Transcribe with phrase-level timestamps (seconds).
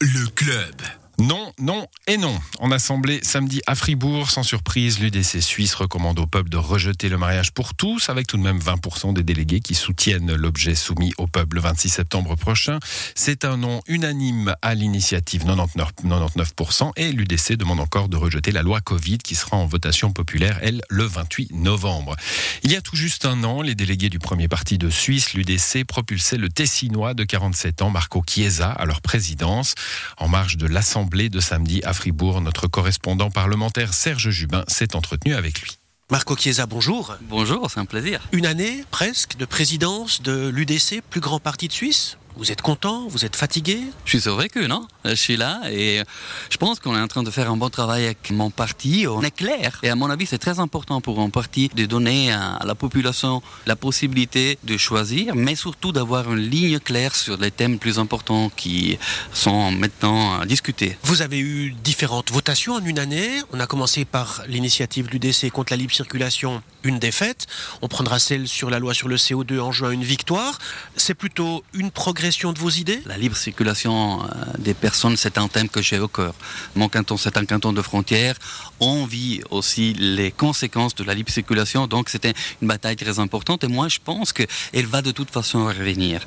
[0.00, 0.99] Le club.
[1.20, 2.34] Non, non et non.
[2.60, 7.18] En assemblée samedi à Fribourg, sans surprise, l'UDC Suisse recommande au peuple de rejeter le
[7.18, 11.26] mariage pour tous, avec tout de même 20% des délégués qui soutiennent l'objet soumis au
[11.26, 12.78] peuple le 26 septembre prochain.
[13.14, 18.62] C'est un non unanime à l'initiative 99%, 99% et l'UDC demande encore de rejeter la
[18.62, 22.16] loi Covid qui sera en votation populaire, elle, le 28 novembre.
[22.62, 25.84] Il y a tout juste un an, les délégués du premier parti de Suisse, l'UDC,
[25.86, 29.74] propulsaient le Tessinois de 47 ans, Marco Chiesa, à leur présidence.
[30.16, 35.34] En marge de l'Assemblée de samedi à Fribourg, notre correspondant parlementaire Serge Jubin s'est entretenu
[35.34, 35.76] avec lui.
[36.10, 37.16] Marco Chiesa, bonjour.
[37.22, 38.20] Bonjour, c'est un plaisir.
[38.32, 42.16] Une année presque de présidence de l'UDC, plus grand parti de Suisse?
[42.36, 43.06] Vous êtes content?
[43.08, 43.80] Vous êtes fatigué?
[44.04, 44.86] Je suis survécu, non?
[45.04, 46.02] Je suis là et
[46.50, 49.06] je pense qu'on est en train de faire un bon travail avec mon parti.
[49.08, 49.78] On est clair.
[49.82, 53.42] Et à mon avis, c'est très important pour un parti de donner à la population
[53.66, 58.50] la possibilité de choisir, mais surtout d'avoir une ligne claire sur les thèmes plus importants
[58.54, 58.98] qui
[59.32, 60.96] sont maintenant discutés.
[61.02, 63.42] Vous avez eu différentes votations en une année.
[63.52, 67.46] On a commencé par l'initiative de l'UDC contre la libre circulation, une défaite.
[67.82, 70.58] On prendra celle sur la loi sur le CO2 en juin, une victoire.
[70.96, 73.00] C'est plutôt une progression de vos idées?
[73.06, 74.26] La libre circulation euh,
[74.58, 76.34] des personnes, c'est un thème que j'ai au cœur.
[76.74, 78.36] Mon canton, c'est un canton de frontières.
[78.78, 83.64] On vit aussi les conséquences de la libre circulation, donc c'était une bataille très importante.
[83.64, 86.20] Et moi, je pense qu'elle va de toute façon revenir.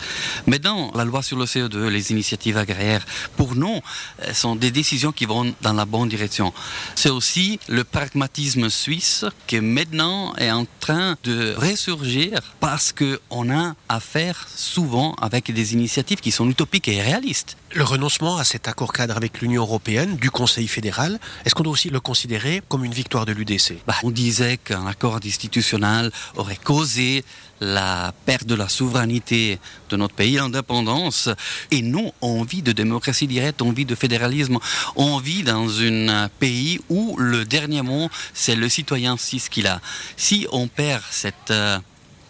[0.48, 3.06] Maintenant, la loi sur le CO2, les initiatives agraires,
[3.38, 3.80] pour nous,
[4.24, 6.54] euh, sont des décisions qui vont dans la bonne direction.
[6.96, 13.76] C'est aussi le pragmatisme suisse qui maintenant est en train de ressurgir parce qu'on a
[13.90, 17.58] affaire souvent avec des initiatives initiatives qui sont utopiques et réalistes.
[17.76, 21.74] Le renoncement à cet accord cadre avec l'Union européenne du Conseil fédéral, est-ce qu'on doit
[21.74, 26.56] aussi le considérer comme une victoire de l'UDC bah, On disait qu'un accord institutionnel aurait
[26.64, 27.26] causé
[27.60, 31.30] la perte de la souveraineté de notre pays, l'indépendance.
[31.72, 34.60] Et nous, on vit de démocratie directe, on vit de fédéralisme,
[34.96, 39.68] on vit dans un pays où le dernier mot, c'est le citoyen si ce qu'il
[39.68, 39.82] a.
[40.16, 41.80] Si on perd cette euh,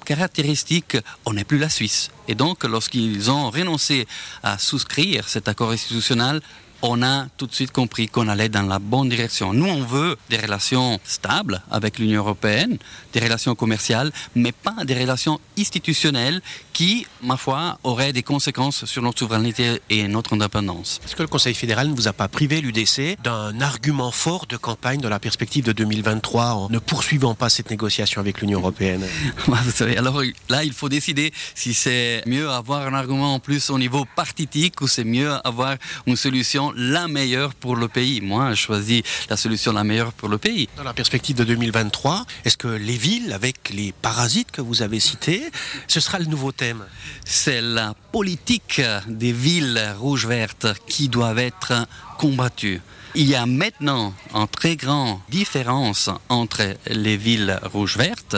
[0.04, 2.10] caractéristique, on n'est plus la Suisse.
[2.28, 4.08] Et donc, lorsqu'ils ont renoncé
[4.44, 6.42] à souscrire cet accord institutionnel,
[6.84, 9.54] on a tout de suite compris qu'on allait dans la bonne direction.
[9.54, 12.78] Nous, on veut des relations stables avec l'Union européenne,
[13.14, 16.42] des relations commerciales, mais pas des relations institutionnelles
[16.74, 21.00] qui, ma foi, auraient des conséquences sur notre souveraineté et notre indépendance.
[21.06, 24.58] Est-ce que le Conseil fédéral ne vous a pas privé, l'UDC, d'un argument fort de
[24.58, 29.06] campagne dans la perspective de 2023 en ne poursuivant pas cette négociation avec l'Union européenne?
[29.48, 33.70] Vous savez, alors là, il faut décider si c'est mieux avoir un argument en plus
[33.70, 35.78] au niveau partitique ou c'est mieux avoir
[36.08, 38.22] une solution la meilleure pour le pays.
[38.22, 40.70] Moi, je choisis la solution la meilleure pour le pays.
[40.78, 45.00] Dans la perspective de 2023, est-ce que les villes, avec les parasites que vous avez
[45.00, 45.44] cités,
[45.88, 46.84] ce sera le nouveau thème?
[47.26, 52.82] C'est la politique des villes rouges-vertes qui doivent être combattues.
[53.16, 58.38] Il y a maintenant une très grande différence entre les villes rouges-vertes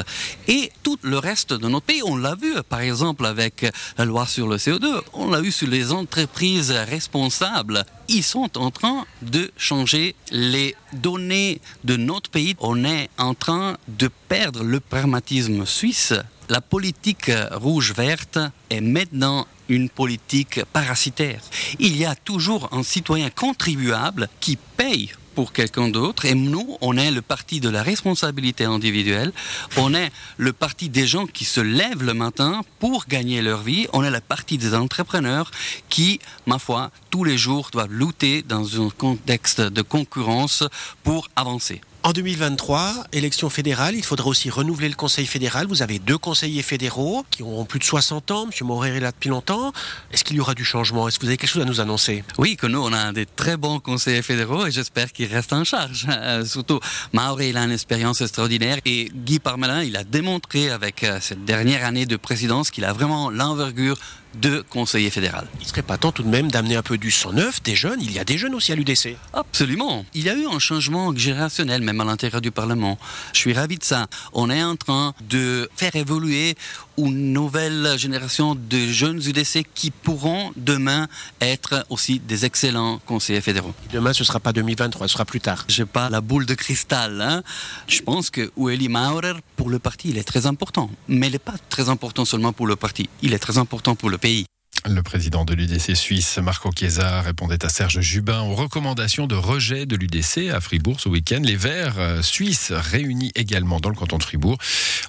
[0.50, 2.02] et tout le reste de notre pays.
[2.04, 3.66] On l'a vu, par exemple, avec
[3.98, 5.02] la loi sur le CO2.
[5.14, 7.86] On l'a vu sur les entreprises responsables.
[8.10, 12.56] Ils sont en train de changer les données de notre pays.
[12.60, 16.14] On est en train de perdre le pragmatisme suisse
[16.50, 21.42] la politique rouge-verte est maintenant une politique parasitaire.
[21.80, 26.26] Il y a toujours un citoyen contribuable qui paye pour quelqu'un d'autre.
[26.26, 29.34] Et nous, on est le parti de la responsabilité individuelle.
[29.78, 33.88] On est le parti des gens qui se lèvent le matin pour gagner leur vie.
[33.94, 35.52] On est le parti des entrepreneurs
[35.90, 40.64] qui, ma foi, tous les jours doivent lutter dans un contexte de concurrence
[41.04, 41.82] pour avancer.
[42.06, 45.66] En 2023, élection fédérale, il faudra aussi renouveler le Conseil fédéral.
[45.66, 48.46] Vous avez deux conseillers fédéraux qui ont plus de 60 ans.
[48.46, 48.68] M.
[48.68, 49.74] Morer est là depuis longtemps.
[50.12, 51.08] Est-ce qu'il y aura du changement?
[51.08, 52.24] Est-ce que vous avez quelque chose à nous annoncer?
[52.38, 55.64] Oui, que nous, on a des très bons conseillers fédéraux et j'espère qu'ils restent en
[55.64, 56.06] charge.
[56.26, 56.80] Euh, surtout,
[57.14, 61.46] Mauré, il a une expérience extraordinaire et Guy Parmelin, il a démontré avec euh, cette
[61.46, 63.98] dernière année de présidence qu'il a vraiment l'envergure
[64.42, 65.48] de conseiller fédéral.
[65.62, 68.02] Il serait pas temps tout de même d'amener un peu du sang neuf, des jeunes
[68.02, 69.16] Il y a des jeunes aussi à l'UDC.
[69.34, 70.06] Absolument.
[70.14, 72.98] Il y a eu un changement générationnel même à l'intérieur du Parlement.
[73.34, 74.08] Je suis ravi de ça.
[74.34, 76.56] On est en train de faire évoluer
[76.98, 81.08] une nouvelle génération de jeunes UDC qui pourront demain
[81.42, 83.74] être aussi des excellents conseillers fédéraux.
[83.92, 85.66] Demain, ce ne sera pas 2023, ce sera plus tard.
[85.68, 87.22] Je n'ai pas la boule de cristal.
[87.22, 87.44] Hein.
[87.88, 90.90] Je pense que Ueli Maurer, pour le parti, il est très important.
[91.08, 93.10] Mais il n'est pas très important seulement pour le parti.
[93.22, 94.46] Il est très important pour le pays.
[94.88, 99.88] Le président de l'UDC suisse, Marco Chiesa, répondait à Serge Jubin aux recommandations de rejet
[99.88, 101.40] de l'UDC à Fribourg ce week-end.
[101.42, 104.60] Les Verts euh, suisses, réunis également dans le canton de Fribourg,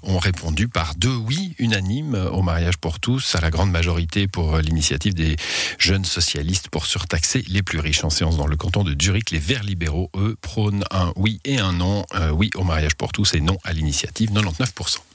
[0.02, 4.56] ont répondu par deux oui unanimes au mariage pour tous, à la grande majorité pour
[4.58, 5.36] l'initiative des
[5.78, 8.02] jeunes socialistes pour surtaxer les plus riches.
[8.02, 11.58] En séance dans le canton de Zurich, les Verts libéraux, eux, prônent un oui et
[11.58, 12.06] un non.
[12.14, 15.06] Euh, oui au mariage pour tous et non à l'initiative, 99%.